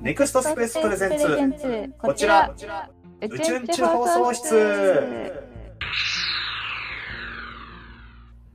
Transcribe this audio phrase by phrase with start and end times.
[0.00, 1.08] ネクストスペースプレゼ
[1.44, 1.92] ンツ。
[1.98, 2.50] こちら。
[3.20, 4.54] 宇宙宇宙放送室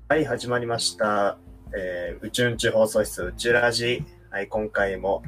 [0.10, 1.38] はい始まりました、
[1.78, 4.04] えー、宇宙宇宙放送室宇宙ラジ。
[4.32, 5.22] はい今回も、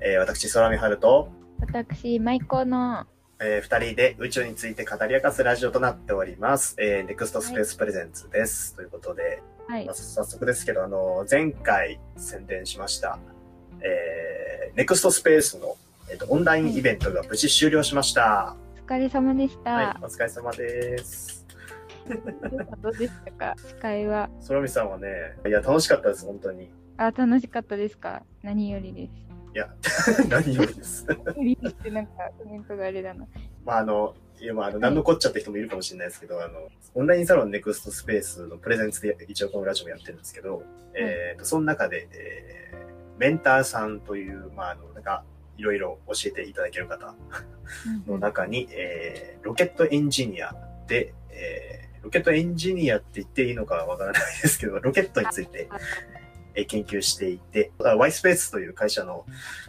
[0.00, 3.06] えー、私空見春と、私、マイコの、
[3.40, 9.86] えー、二人で宇宙について語り明かすラジオとなっております、えー、ネクストスペースプレゼンツです、ということで、はい。
[9.86, 13.18] まあ、早速ですけど、あの、前回宣伝しました、
[13.80, 14.43] えー、
[14.74, 15.76] ネクストスペースの、
[16.10, 18.56] えっ、と、オンラインイベントが無事終了しました。
[18.82, 19.72] お疲れ様でした。
[19.72, 21.46] はい、お疲れ様です。
[22.82, 23.54] どうでしたか？
[23.68, 24.28] 司会は？
[24.48, 25.08] 空見さんはね、
[25.46, 26.64] いや、楽しかったです、本当に。
[26.64, 28.22] いあ、楽しかったですか？
[28.42, 29.24] 何よりです。
[29.54, 29.72] や、
[30.28, 31.06] 何よりです。
[31.36, 33.26] 無理ってなんかコメントがあれだな。
[33.64, 40.62] まあ、あの、いや、まあ、あの、何のこっちゃって人もいるかもしれないですけど、あの、オンラインサロンネクストスペースのプレゼンツで一応このラジオもやってるんですけど、
[40.94, 42.83] えっ、と、その中で、えー、
[43.18, 45.24] メンターさんという、まあ、あの、なんか、
[45.56, 47.14] いろいろ教えていただける方
[48.06, 50.54] の中に、えー、ロケットエンジニア
[50.88, 55.68] で、えー、ロケットエンジニアって言っていいのかわからないですけど、ロケットについて、
[56.54, 59.24] えー研究していて、ワイスペースという会社の、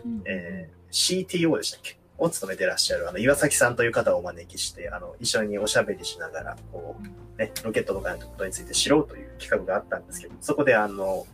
[0.06, 0.22] うん。
[0.26, 1.98] えー CTO でしたっけ？
[2.18, 6.96] を務めてらっしゃる、あの、岩崎さんという方をお招きして、あの、一緒におしゃべりしながら、こ
[7.38, 11.28] う、ね、ロケットとかのことについて知ろうという企画があったんですけど、そこであの、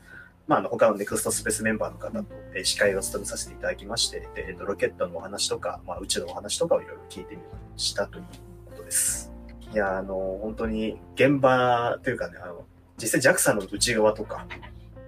[0.47, 7.41] まあ、あの、他のネクストスペースメンバーの方と、えー司会を務めさせていただきまして、でえっと、ロケットのお話とか、まあ、宇宙のお話とかをいろいろ聞いてみ
[7.77, 8.25] したという
[8.65, 9.31] ことです。
[9.73, 12.65] いや、あの、本当に現場というかね、あの、
[12.97, 14.45] 実際 JAXA の内側とか、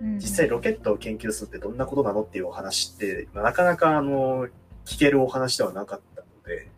[0.02, 4.48] うん実際ロケットを研究するってどんなことなのっていうお話って、まあなかなかあの、
[4.86, 6.70] 聞けるお話ではなかったので、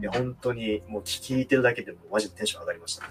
[0.00, 3.10] いや、本当にもう聞いてるだけでもマジでテンション上がりました。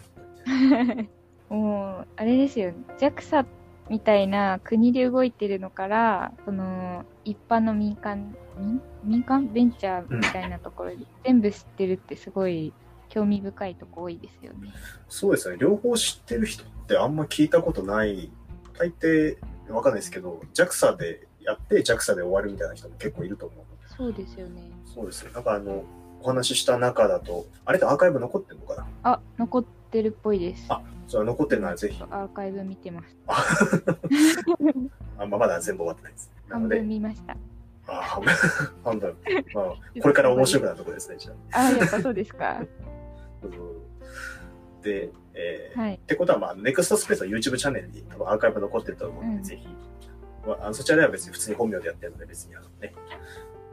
[1.54, 2.74] もう、あれですよ。
[2.98, 3.46] JAXA
[3.92, 12.72] みたいな国で動いてるのから、その、一般の民間、民民間ベンチャーみたいなところで全部知ってるってすごい
[13.10, 14.70] 興味深いとこ多いですよね。
[15.10, 15.58] そうですね。
[15.60, 18.32] 両方知ってる人ってあんま聞いたことない。
[18.80, 19.38] 大抵、
[19.70, 23.66] わかんないですけど、JAXA でやって JAXA で終わるみたいな人も結構いると思う。
[23.98, 24.62] そうですよね。
[24.86, 25.32] そうですね。
[25.34, 25.84] なんかあの、
[26.22, 28.88] お話しした中だと、あれってアーカイブ残ってるのかな？
[29.04, 29.70] あ、残って
[30.00, 30.66] るっぽいです。
[30.70, 32.04] あそれは残ってるならぜひ。
[32.04, 33.18] アーカイブ見てます。
[33.28, 33.46] あ
[35.18, 36.32] あんままだ全部終わってないです。
[36.48, 37.34] なので半分、見ました。
[37.88, 38.34] ああ、半分。
[38.84, 39.18] 半分。
[39.54, 39.66] まあ、
[40.02, 41.60] これから面白くなるところですね、じゃあ。
[41.60, 42.62] あ、やっぱそうですか。
[43.44, 43.82] うん
[44.82, 45.96] で、えーはい。
[45.96, 49.68] ってことは、まあ、ネクストスペースの YouTube チャンネルに多分アーカイブ残ってると思うので、うんぜひ、
[50.46, 52.94] まあ、あのそちらでは別に普通に本名でやってるので、別にあのね、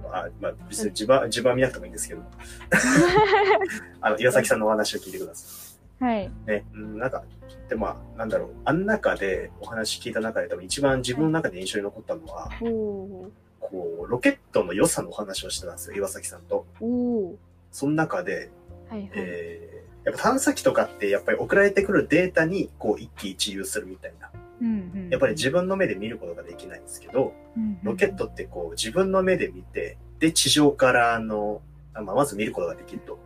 [0.04, 2.22] あまあ、別に自分は、自分は見なくてもいいんですけど、
[4.00, 6.24] あの、岩崎さんのお話を聞いてくださはい。
[6.26, 6.30] い。
[6.46, 7.24] ね、うん、なんか、
[7.68, 16.66] で、まあ、なんだろう、あん中でお話聞いた中で多分一番自分の中で印象に残ったのは、おおこう、ロケットの良さのお話をしてたんですよ、岩崎さんと。
[16.80, 16.84] ー。
[16.84, 16.86] お
[17.30, 17.36] お。
[17.70, 18.50] その中で、
[18.88, 19.10] はいはい。
[19.14, 19.78] えー
[20.08, 24.30] やっぱ探査機とかってやっぱり送られてくるデータにこう一喜一憂するみたいな。
[24.60, 25.08] うんうん。
[25.10, 31.60] やっぱり自分の目で見ることができないんですけど、うんうんロケットってこう自分の目で見て、で、地上からあの、
[31.92, 33.18] あまあ、まず見ることができると。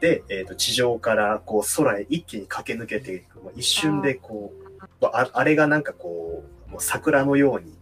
[0.00, 3.40] で、えっ、と、地上からこう空へ一気に駆け抜けていく。
[3.40, 4.52] もう一瞬でこ
[5.00, 7.76] う、ああれがなんかこう、もう桜のように、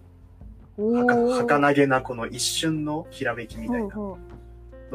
[0.79, 4.19] おはかー儚げなこの一瞬のひらめきみたいなの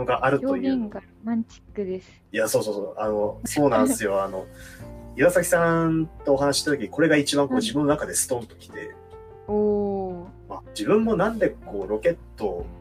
[0.06, 2.10] があるうという表現がロマンチックです。
[2.32, 2.96] いや、そうそうそう。
[2.98, 4.24] あの、そうなんですよ。
[4.24, 4.46] あの、
[5.16, 8.96] 岩崎さんとお話しした時、これが一番こううん自分の中でストンときて、
[9.48, 12.78] おおまあ、自分もなんでこうロケットー。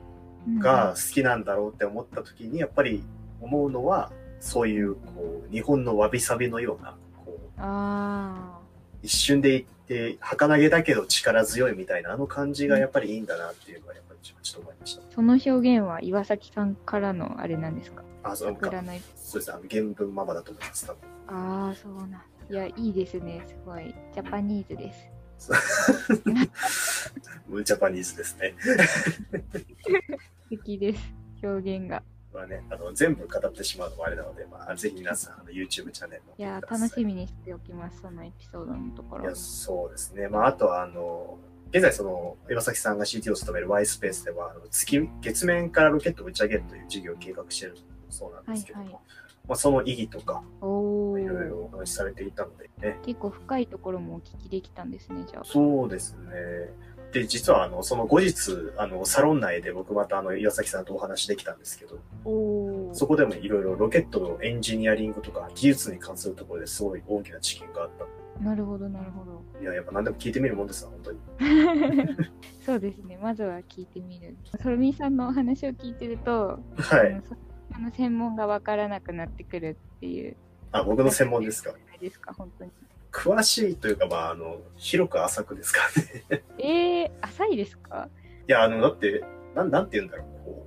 [0.58, 3.02] が好きなんだろうって思った時に、やっぱり
[3.40, 8.58] 思うのは、そういう、こう、日本のわびさびのような、こう、うんあ
[9.02, 15.02] 一瞬で行って、儚げだけど力強いみたいな、あの感じがやっぱりいいんだなっていうのは、やっぱりちょっと思いました。
[15.02, 15.04] あ。
[15.14, 18.02] その表現は岩崎さんからのあれなんですか？
[18.24, 18.70] あ、そうか。
[19.14, 19.56] そうですね。
[19.56, 20.90] あの原文ママだと思います。
[21.28, 22.22] ああ、そうなん。
[22.50, 23.44] いや、いいですね。
[23.46, 23.94] すごい。
[24.14, 25.52] ジャパニーズです。
[27.64, 28.54] ジャパニーズですね。
[28.64, 31.00] 素敵です。
[31.42, 32.02] 表現が。
[32.36, 38.02] まあね、あの全部語ってしまうのもあれなので、まあ、ぜひ皆さんあの YouTube チャンネルのいや、楽しみにしておきます。
[38.02, 39.34] そのエピソードのところいや。
[39.34, 40.28] そうですね。
[40.28, 41.38] まあ、あとは、あの、
[41.70, 47.76] 現在、その、岩崎さんが CT を務める Y スペースでは、あの月、月面からロケットを打ち上げるという事業を計画している
[48.10, 49.02] そうなんですけども、はいはい
[49.48, 52.98] まあ、その意義とか、いろいろお話しされていたのでね。
[53.06, 55.44] 結構深いところもお聞きできたんですね、じゃあ。
[55.44, 56.70] そうですね。
[57.16, 58.34] で、実は、あの、その後日、
[58.76, 61.98] あの、サロン内で僕また、あの、岩崎さんとお話できたんですけど。
[62.92, 68.44] そこでもいろいろロケットのエンジニアリングとか技術に関するところですごい大きな知見があった。
[68.44, 69.42] なるほど、なるほど。
[69.62, 71.18] いや、やっぱ何でも聞いてみるもんですわ、本当に。
[72.66, 73.18] そうですね。
[73.22, 74.36] まずは聞いてみる。
[74.62, 77.22] ソロミーさんのお話を聞いてると、はい。
[77.72, 80.36] あの専門がわからなくなってくるっていう。
[80.72, 81.72] あ、僕の専門ですか。
[81.98, 82.70] ですか、本当に。
[83.16, 85.80] 詳しいというか、まあ、あの、広く浅くですか
[86.30, 86.42] ね。
[86.58, 88.08] えー、浅いですか？
[88.46, 89.24] いや、あの、だって、
[89.54, 90.26] なん、なんて言うんだろう。
[90.44, 90.66] こ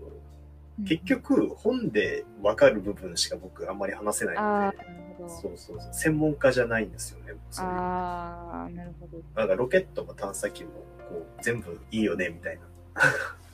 [0.81, 5.29] う結、局、本でわかる部分しか僕あんまり話せないあのあ、で、なるほど。
[5.29, 5.93] そうそうそう。
[5.93, 7.33] 専門家じゃないんですよね。
[7.57, 9.21] ああ、なるほど。
[9.35, 10.71] なんかロケットも探査機も、
[11.09, 12.61] こう、全部いいよね、みたいな。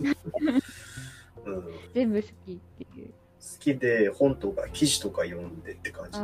[1.46, 1.62] うん。
[1.64, 3.14] 好全部好きっていう。
[3.60, 6.20] きで、本とか記事とか読んでって感じ。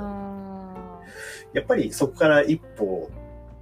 [1.53, 3.09] やっぱりそこから一歩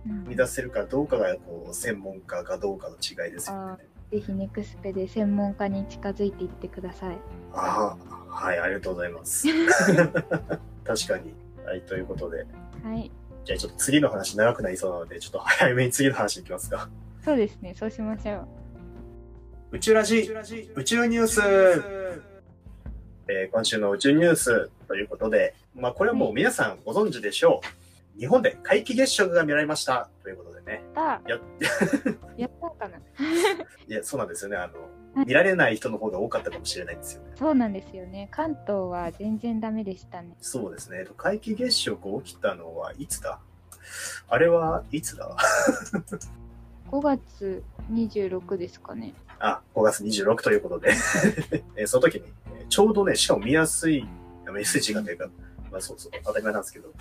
[0.07, 3.83] うん生み出せるかどうかが、こう、専門家かどうかの違いですよね。
[4.11, 7.17] ぜひネクスペで専門家に近づいていってください。
[7.53, 9.47] ああ、はい、ありがとうございます。
[10.83, 11.33] 確かに。
[11.65, 12.45] はい、ということで。
[12.83, 13.11] はい。
[13.45, 16.89] じゃあちょっと次の話長くなりそうなので、ちょっと早めに次の話いきますか。
[17.23, 17.75] そうですね。
[17.75, 18.47] そうしましょ
[19.71, 19.77] う。
[19.77, 20.31] 宇宙ラジ、
[20.75, 21.41] 宇宙ニュース、
[23.29, 27.61] えー今週の宇宙ニュースということで、まあこれはもう皆さんご存知でしょ
[28.17, 28.19] う。
[28.19, 30.83] 日本で皆既月食が見られましたということでね。
[30.95, 31.39] やったや、
[32.37, 32.97] やったかな。
[33.87, 34.57] いや、そうなんですよね。
[34.57, 34.73] あの
[35.15, 37.31] は、い見られない人の方が多かったかもしれないんですよね。
[37.37, 38.27] そうなんですよね。
[38.31, 40.35] 関東は全然ダメでしたね。
[40.41, 41.05] そうですね。
[41.17, 43.39] 皆既月食起きたのはいつだ？
[44.27, 45.35] あれはいつだ？
[46.91, 49.13] 5月26ですかね。
[49.39, 50.89] あ、5月26ということで、
[51.77, 54.07] えーその時に、えーちょうどね、しかも見やすい、
[54.51, 55.29] 見やすい時間というか、
[55.71, 56.93] まあそうそう、当たり前なんですけど、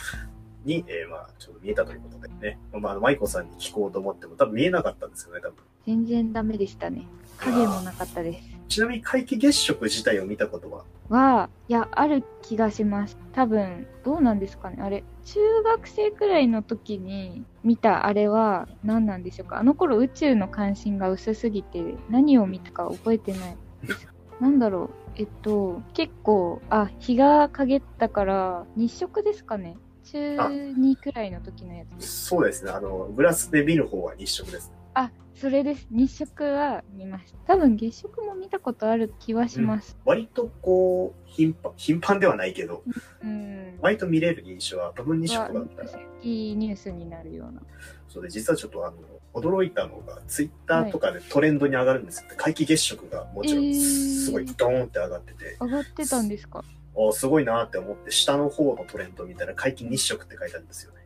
[0.64, 5.56] に、えーまあ、ちょうど見えたということでね、まあ、あのマイコさんに聞こうと思っても、多分見えなかったんですよね、多分。
[5.86, 7.06] 全然ダメでしたね。
[7.38, 8.58] 影もなかったです。
[8.68, 13.16] ちなみに皆既月食自体を見たことは、は、いや、ある気がします。
[13.32, 14.76] 多分、どうなんですかね。
[14.82, 19.58] あれ、中学生くらいの時に見たあれは何なんでしょうか。
[19.58, 23.56] あの頃宇宙の関心が薄すぎて何を見たか覚えてない
[23.86, 24.08] です。
[24.40, 24.90] なんだろう。
[25.16, 29.76] えっと、結構、あ、日が陰ったから日食ですかね。
[30.04, 32.06] 中2くらいの時のやつ。
[32.06, 34.77] そうですね、あの、グラスで見る方は日食ですね。
[35.00, 35.86] あ、それです。
[35.90, 37.38] 日食は見ました。
[37.54, 39.96] 多分月食も見たことある気はします。
[40.04, 42.82] 割とこう、頻繁、頻繁ではないけど、
[43.22, 43.78] うん。
[43.80, 47.62] 割と見れる印象は、部分日食だったら、いいニュースになるような。
[48.08, 48.96] そうで、実はちょっとあの、
[49.34, 52.28] 驚いたのが、ツイッターとかでトレンドに上がるんですよ。
[52.36, 56.64] 皆既月食がもちろん、えーすごいドーンって上がってて、上がってたんですか？
[56.94, 60.98] おすごいなって思って、下の方のトレンド見たら、皆既日食って書いてあるんですよね。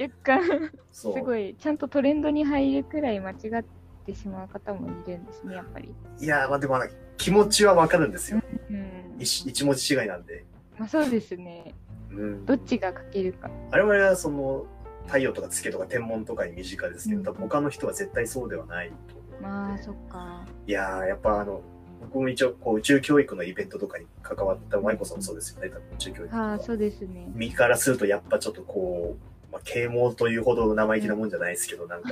[0.00, 1.06] 若干、す。
[1.06, 3.64] ごい、ちゃんとトレンドに入るくらい間違っ
[4.06, 5.94] てしまう方もいるんですね、やっぱり。
[6.20, 6.78] いやー、まあでも、
[7.16, 8.42] 気持ちはわかるんですよ。
[8.70, 9.16] うん。
[9.18, 10.44] 一一文字違いなんで。
[10.78, 11.74] まあそうですね。
[12.10, 12.46] うん。
[12.46, 13.50] どっちが書けるか。
[13.70, 14.66] 我々はその、
[15.06, 18.94] 太陽とか月とか天文とかに身近ですけど、うん他の人は絶対そうではないと。
[19.42, 20.46] まあ、そっか。
[20.66, 21.62] いやー、やっぱあの、
[22.00, 26.36] 僕も一応こう宇宙教育のイベントとかに関わった、マイコさんもそうですよね、多分宇宙教育。
[26.36, 27.30] ああ、そうですね。
[27.34, 29.16] 右からするとやっぱちょっとこ
[29.50, 32.08] う、まあ、啓蒙というほど生意気なもんじゃないですけど、なんか、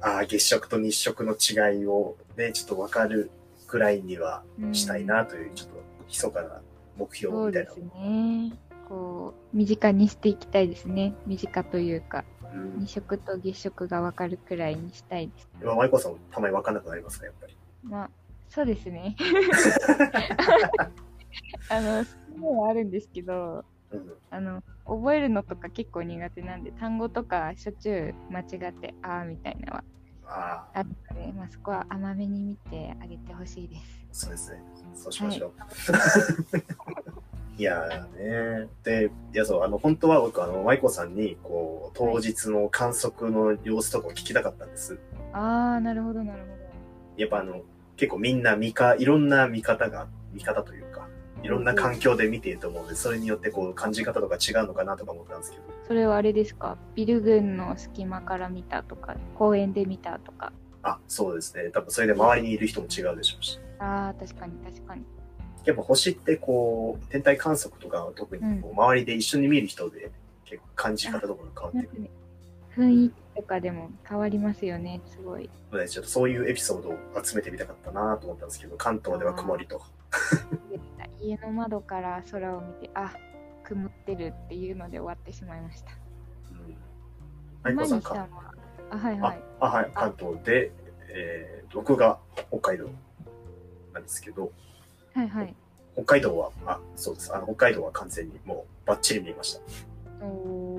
[0.00, 3.30] ああ、月食と日食の違いをね、ちょっとわかる
[3.66, 4.42] くらいには
[4.72, 5.76] したいなという、ちょっと
[6.08, 6.60] 密かな
[6.96, 8.52] 目標みたいなそうですね。
[8.88, 11.14] こう、身近にしていきたいですね。
[11.26, 12.24] 身近というか、
[12.54, 15.48] うん日食と月食がわかるくらいにしたいです。
[15.60, 17.56] 今、マイコさんもたまにわかんなくなりますか、やっぱり。
[17.88, 18.10] まあ、
[18.48, 19.16] そうですね。
[21.68, 24.12] あの、そういうのはあるんですけど、うん。
[24.30, 29.84] あの、覚えるのとか結構苦手なんで、単語とかしょっちゅう間違って、あーみたいなのは
[30.28, 34.06] ああ、ので、まあ、そこは甘めに見てあげてほしいです。
[34.12, 34.62] そうですね。
[34.94, 35.52] そうしましょう。
[37.58, 38.68] い、 やーね。
[38.82, 44.98] で、いや、そう、あの、本当は僕、あの、マイコさんに、こう、当日の観測の様子とかを聞きたかったんです。
[45.32, 46.56] あー、なるほど、なるほど。
[47.16, 47.62] やっぱあの、
[47.96, 51.08] 結構みんな見か、いろんな見方が、見方というか、
[51.42, 56.76] いろんな環境で見ていると思うので、それによってこう、感じ方とか違うのかなとか思ったんですけど、それはあれですか？
[56.94, 60.52] ビル群の隙間から見たとか、公園で見たとか。
[60.82, 61.70] あ、そうですね。
[61.70, 63.58] 多分それで周りにいる人も違うでしょうし。
[63.78, 65.04] あー、確かに確かに。
[65.64, 70.10] やっぱ星ってこう、天体観測とかは特にこう周りで一緒に見る人で、
[70.44, 72.10] 結構感じ方とかが変わってくるね
[72.76, 75.50] 雰囲気とかでも変わりますよね、すごい。
[75.88, 79.82] ちょっとそういうエピソードを集めてみたかったなと思ったんですけど、関東では曇りと。
[81.20, 83.14] 家の窓から空を見て、あ、
[83.64, 85.90] 曇ってるっていうので終わってしまいました。
[86.50, 86.76] うん。
[87.62, 88.14] マイコさんか。
[88.14, 88.28] は、
[88.90, 89.42] あ、はいはい。
[89.60, 90.72] あ、はい、関東で、
[91.08, 92.88] えー、僕が北海道
[93.92, 94.52] なんですけど、
[95.14, 95.54] はいはい。
[95.94, 97.34] 北海道は、あ、そうです。
[97.34, 99.60] あの、北海道は完全にもうバッチリ見えました。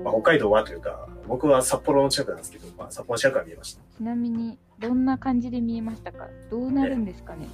[0.04, 3.82] まあ、北海道はというか、僕は札幌の近くなんですけど、まあ、札幌の近くは見えました。
[3.96, 6.28] ちなみに、どんな感じで見えましたか？
[6.50, 7.48] どうなるんですかね？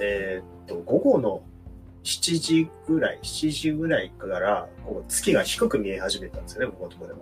[0.00, 1.42] えーっと、午後の
[2.02, 7.18] 7時ぐらい、7時ぐらいから、こう月が低く見え始めたんですよね、僕のところでは。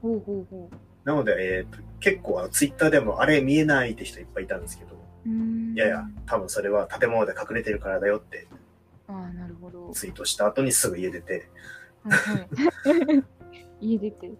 [0.00, 0.70] ほうほうほ
[1.04, 4.96] なので、えーっと、結構あの、ツイッターでも、あれ見えないって人いっぱいいたんですけど。
[5.26, 8.46] いやいや、多分それは建物で隠れてるからだよって
[9.08, 9.90] ああ、なるほど。
[9.92, 11.48] ツイートした後にすぐ家出て、
[12.04, 12.16] は
[12.92, 13.24] いはい。
[13.80, 14.30] 家出て。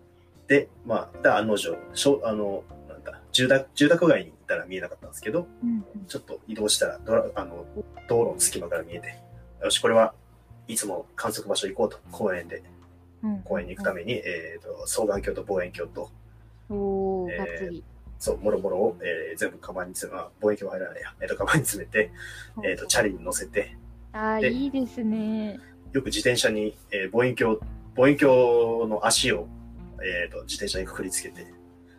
[0.47, 7.67] で、まあ、で案の定、しょあの、なんだ、住宅、住宅街にいたら見えなかったんですけど、うんちょっと移動したらドラ、あの、
[8.09, 9.19] 道路の隙間から見えて、
[9.62, 10.15] よし、これは
[10.67, 12.62] いつも観測場所行こうと、公園で、
[13.23, 13.43] うん。
[13.43, 16.11] 公園に行くために、えっ、と、双眼鏡と望遠鏡と、
[16.71, 17.83] おー、えー。
[18.19, 22.11] そう、もろもろを、えー全部カバンに詰め、あ望遠鏡は入らないや、えっ、と、カバンに詰めて、
[22.65, 23.77] えっ、と、チャリに乗せて、
[24.12, 25.61] あいいですね。
[25.92, 27.59] よく自転車に、えー望遠鏡、
[27.97, 29.49] 望遠鏡の足を、
[30.02, 31.47] えっ、と、自転車にくくりつけて、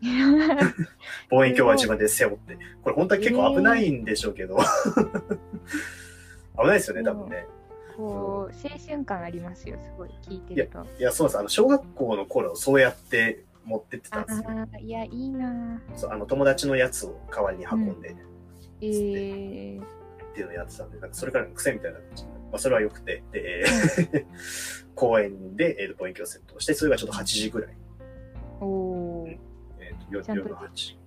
[1.29, 4.57] 望遠鏡は自分で背負って、これ本当は結構危ないんでしょうけど、
[6.57, 7.45] 危ないですよね、多分ね。
[7.97, 10.85] こう、青春感ありますよ、すごい、聞いてると。
[10.97, 11.37] いや、そうです。
[11.37, 14.45] あの、小学校の頃、そうやって持ってってたあんですよ。
[14.73, 18.15] あ、いや、いいなそうあの、友達のやつを代わりに運んで、っ
[18.81, 19.81] えー、
[20.33, 23.63] ていうのをやってたんで、なんかそれからの癖みたいな感じでまあ、それは良くて、で、
[24.95, 27.77] 公園で、えー、と望遠鏡セットをして、それがちょっと8時ぐらい。
[28.59, 29.37] おー、
[29.79, 30.99] えー、と夜夜の8時。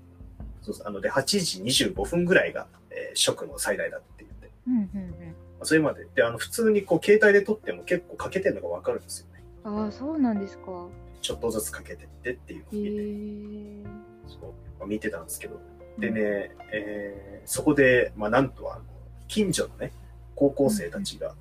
[0.62, 0.87] そうそう。
[0.87, 4.50] あの、で、8時25分ぐらいが、えー、食の最大だって言って。
[4.66, 5.26] うんうんま
[5.61, 6.06] あ、それまで。
[6.14, 9.44] で、あの、普通にこう、携帯で撮っても結構欠けてるのがわかるんですよね。
[9.64, 9.78] うん。
[9.84, 10.88] ああ、そうなんですか。
[11.20, 14.40] ちょっとずつ欠けてってっていうのをえ見て、ー。
[14.40, 15.61] そうまあ、見てたんですけど、
[15.99, 18.84] でね、えーそこで、まあ、なんとあの、
[19.26, 19.92] 近所のね、
[20.34, 21.34] 高校生たちが、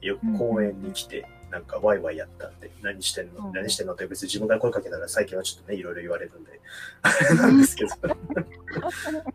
[0.00, 6.60] よく公園に来て、なんかワイワイやったんで、何してんの、うん何してんのって別に自分から声かけたら最近はちょっとね、いろいろ言われるんで、
[7.02, 7.90] あ れなんですけど。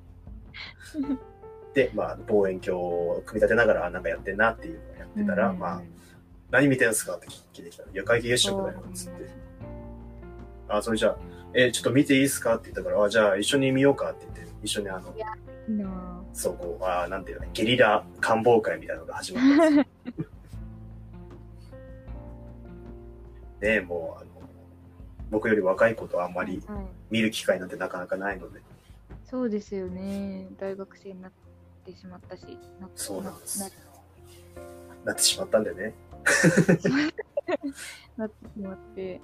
[1.74, 5.60] で、まあ、望遠鏡を組み立てながら、あなんかやってんなっていうのをやってたら、うん。
[5.60, 5.82] まあ、
[6.52, 7.84] 何見てんすかって聞いてきた。
[7.84, 9.30] ら、いや、皆既月食だよ、つって。
[10.68, 11.18] あ、それじゃあ、
[11.54, 15.14] えーちょっと見ていいですかって言ったから、あ、じゃあ一緒に見ようかって言って、一緒にあの、
[16.34, 20.28] そう、こう、あーなんていうの、ゲリラ官房会みたいなのが始まったんですよ。
[23.62, 24.32] ねえもう、あの、
[25.30, 26.86] 僕より若い子とあんまりはい。
[27.10, 28.62] 見る機会なんてなかなかないので、
[29.26, 30.48] そうですよね。
[30.60, 31.32] 大学生になっ
[31.86, 32.46] てしまったし。
[32.80, 33.72] なそうなんですなよ。
[35.06, 35.94] なってしまったんでね。
[38.18, 39.22] なってしまって。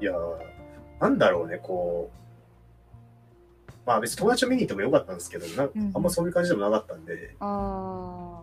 [0.00, 0.38] いやー、
[1.00, 2.21] なんだろうね、こう、
[3.86, 8.42] まあ別に友達と見に行ってもよかったんですけど、なうんあんまそういう感じでもなかったんで、あ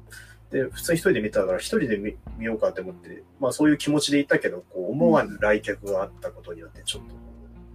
[0.51, 7.15] で、普通に一人で見てたから、一人で見見ようかって思って、まあそういう気持ちで行ったけど、こう思わぬ来客があったことによって、ちょっと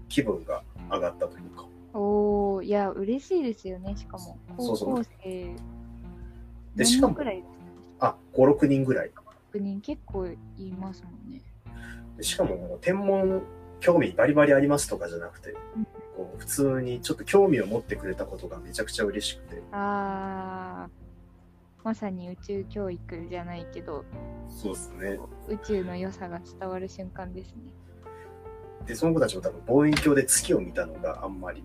[0.09, 1.64] 気分が上がったというか。
[1.94, 1.99] あ。
[1.99, 4.38] おー、いや、嬉しいですよね、しかも。
[4.56, 5.56] 高そうそう校生。
[6.75, 7.16] でしかも
[8.00, 9.11] あ、5、6人ぐらい。
[9.52, 10.37] 6人結構い
[10.78, 11.40] ますもんね。
[12.16, 13.42] でしかも、天文
[13.85, 24.04] 興味バリバリありますとかじゃなくてうん、こう普通にちょっと興味を持ってくれたことがめちゃくちゃ嬉しくて、あー、まさに宇宙教育じゃないけど、
[24.49, 25.18] そうですね。
[25.49, 27.62] 宇宙の良さが伝わる瞬間ですね。
[28.87, 31.64] で、その子たちも多分望遠鏡で月を見たのがあんまり、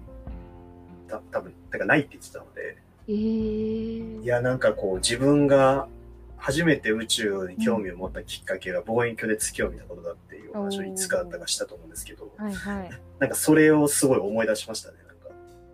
[1.07, 2.77] た多分てかないって言ってたので、
[3.07, 4.23] えー。
[4.23, 5.87] いや、なんかこう自分が
[6.39, 12.89] 初めて宇宙に興味を持ったきっかけが望遠鏡で月を見たことだっていうお話をいつかだったかしたと思うんですけど、はいはい。
[13.19, 15.29] なんかそれをすごい思い出しましたね、なんか。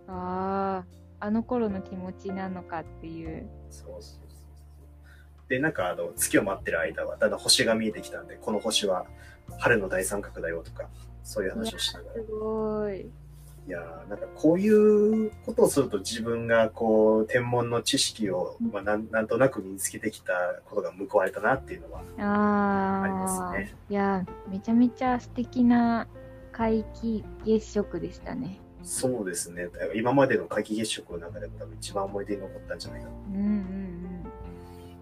[0.08, 3.46] あー、あの頃の気持ちなのかっていう。
[3.70, 4.16] そうそうそうそ
[5.46, 5.48] う。
[5.48, 9.06] で、なんかあの、月を待ってる間は、だんだん星が見えてきたんで、この星は
[9.58, 10.88] 春の大三角だよとか、
[11.22, 12.14] そういう話をしながら。
[12.14, 13.10] すごい。
[13.66, 14.70] いやーなんかこうい
[15.26, 20.32] うことをすると自分がこう、天文の知識を、まあ、なんなんとなく身につけてきた
[20.66, 22.00] ことが報われたなっていうのは
[23.02, 23.74] ありますね。
[23.90, 26.06] いや、めちゃめちゃ素敵な
[26.52, 28.60] 皆既月食でしたね。
[28.84, 29.68] そうですね。
[29.96, 33.12] 今までの皆既月食の中でも多分一番思い出に残ったんじゃないかな。
[33.12, 34.22] いうんうん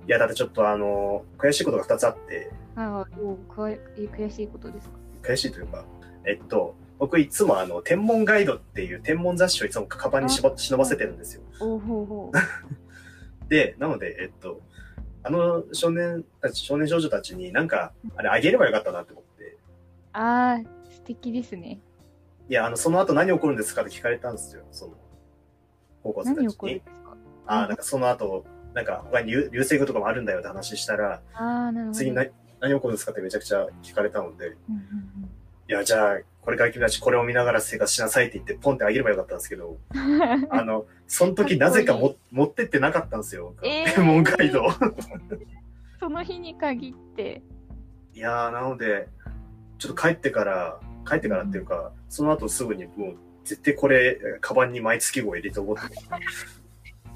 [0.07, 2.83] や、だってちょっとあの、悔しいことが2つあって、うん。
[2.83, 4.95] あーおくわえ悔しいことですか？
[5.23, 5.85] 悔しいというか、
[6.27, 11.43] えっと、僕いつもあの、天文ガイドっていう天文雑誌をいつもカバンにしば忍ばせてるんですよ。
[13.49, 14.61] で、なので、えっと、
[15.23, 19.59] あの少年たち、少年少女たちになんか、あれあげればよかったなって思って、
[20.13, 21.81] あー、素敵ですね。
[22.49, 24.95] いや、あの、その後何起こるんですかって聞かれたんですよ、その、
[26.03, 26.83] 高校生たちに
[27.47, 31.93] ああ、なんかその後、なんか他に流流星群とかもあるんだよって話したら、あー、なるほど。
[31.93, 32.27] 次な、
[32.61, 35.31] 何起こるんですかってめちゃくちゃ聞かれたので、うんうん
[35.67, 43.55] いや、じゃあ、これから君たちこれを見ながら生活しなさいって言ってポンってあげればよかったんですけど、う んあの、その時なぜかも持ってってなかったんですよ。
[43.63, 44.67] えーレモンガイド。
[45.99, 47.43] その日に限って。
[48.13, 49.09] いやー、なので、
[49.79, 56.27] ちょっと帰ってから、帰ってからっていうか、その後すぐにもう、絶対これ、カバンに毎月号入れておこうと思って。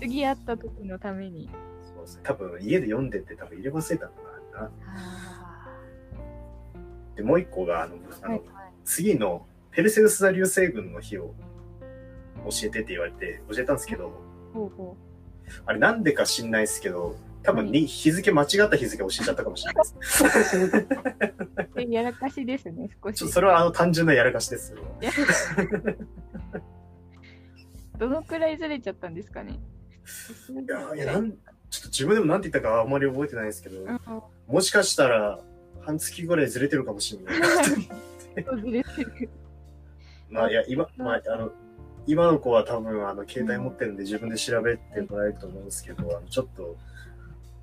[0.01, 1.51] 次会った時のために。
[1.95, 2.23] そうですね。
[2.25, 4.19] 多分家で読んでて多分入れ忘れたのか
[4.55, 4.71] な。
[4.87, 5.69] あ
[7.15, 11.35] で、もう一個が、あの、あのはい次のペルセウス座流星群の日を
[12.45, 14.11] 教えてって言われて、教えたんですけど、
[15.67, 20.27] あれなんでか知んないですけど、多分に日付間違った日付教えちゃったかもしれないです。
[21.93, 23.29] やらかしですね、少し。
[23.29, 24.79] それはあの単純なやらかしですよ。
[27.99, 29.53] どのくらいずれちゃったんですかね？
[29.53, 31.37] いや、いやなんちょ
[31.81, 34.01] っと自分でも何て言ったかあんまり覚えてないですけど、うん
[34.47, 35.39] もしかしたら
[35.83, 37.35] 半月ぐらいずれてるかもしれない。
[40.31, 41.51] まあいや、今、まあ、あの、
[42.07, 46.77] 今の子は多分あの携帯持ってるんで自分で調べてもらえると思うんですけど、あのちょっと、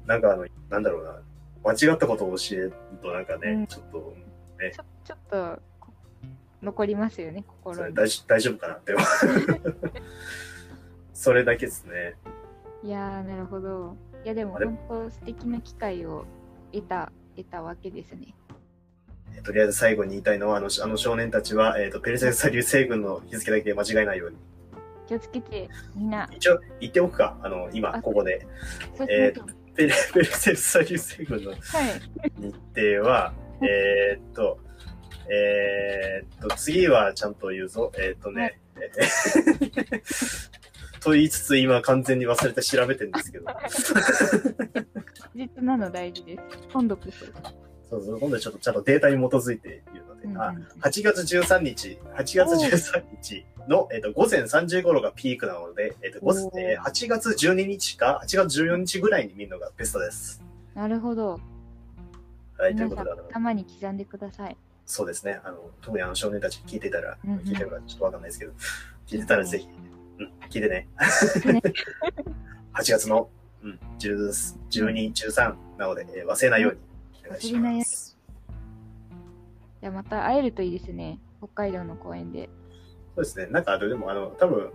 [0.05, 1.19] なんかあの、なんだろうな、
[1.63, 4.13] 間違ったことを教えるとなんかね、うんちょっと、
[4.71, 5.91] ちょちょっとこ
[6.61, 7.95] 残りますよね、そ心に。
[7.95, 8.95] れ大丈大丈夫かなって。
[11.13, 12.15] それだけですね。
[12.83, 13.97] いやー、なるほど。
[14.23, 16.25] いや、でも本当素敵な機会を
[16.71, 18.35] 得た、得たわけですね。
[19.45, 24.37] えとりあえず最後に言いたいのは、あのあの少年たちは、えっ、と、ペルセウス流星群の日付だけ間違えないように。
[25.07, 28.45] 気をつけて、みんな、一応言っておくか、あの、今、あここで。
[29.09, 31.51] えーペルペルセウス流星群の。
[31.51, 34.57] 日程は、えーっと、
[35.29, 37.91] えーっと、次はちゃんと言うぞ。
[37.97, 40.49] えーっとね、えー
[41.03, 43.45] と言いつつ今完全に忘れて調べてるんですけど。
[45.35, 46.41] 実なの大事です。
[46.71, 47.64] 今度こそ。
[47.89, 50.31] そうそう、今度ちょっとちゃんとデータに基づいて言うので、うん。
[50.31, 56.59] うんあ8月13日、8月13日の、えっと午前3時頃がピークなので、えっー。
[56.59, 60.43] えー8月12日か8月14日ぐらいに見るのがベストです。
[60.73, 61.39] なるほど。
[62.57, 64.57] はい、ということで、頭に刻んでください。
[64.85, 67.39] そうですね、あの、特にあの少年たち聞いてたら、うんうん。
[67.39, 68.53] 聞いてるかちょっとわかんないですけど、
[69.07, 69.67] 聞いてたらぜひ、
[70.19, 70.69] うん、聞いてね。
[70.69, 70.87] ね。
[72.73, 73.29] 8月の、
[73.63, 74.29] うん、10
[74.69, 76.79] 12、13なので、えー忘れないように
[77.25, 78.17] お願いします。
[79.81, 81.19] じゃあまた会えるといいですね。
[81.39, 82.49] 北海道の公園で。
[83.15, 83.47] そうですね。
[83.47, 84.71] なんか、でも、あの、多分、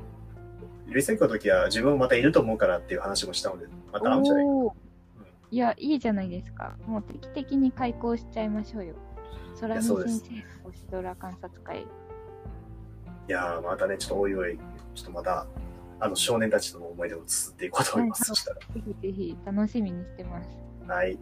[0.87, 4.73] リセックの時は自分もまたいると思うからっていう話もしたので、また会うんじゃないかな。
[5.53, 6.77] いや、いいじゃないですか。
[6.87, 8.95] もう定期的に開校しちゃいましょうよ。
[9.61, 10.05] 空見先生の
[10.65, 11.81] 星空観察会。
[11.81, 11.87] い
[13.29, 14.57] やー、またね、ちょっとおいおい、
[14.95, 15.47] ちょっとまた、
[16.01, 18.33] あの、少年たちとの思い出を綴っていこうと思います。
[18.33, 20.49] ぜひぜひ楽しみにしてます。
[20.87, 21.19] はい。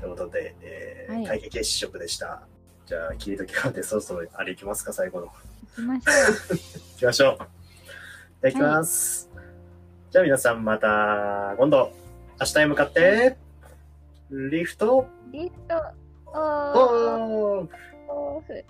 [0.00, 2.42] ということで、えーはい会計結食でした。
[2.86, 5.26] じゃあ、切り時があって、そろそろあれ行きますか、最後の。
[5.76, 6.46] 行きましょう。
[6.96, 7.36] 行きましょう。
[7.36, 7.46] じゃ
[8.44, 9.30] あ行きます。
[10.10, 11.92] じゃあ皆さんまた今度、
[12.40, 13.36] 明日へ向かって、
[14.30, 15.74] リフトリフト
[16.26, 17.70] オオフフ。
[18.08, 18.64] オフ。